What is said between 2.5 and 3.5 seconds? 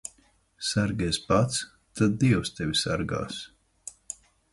tevi sargās.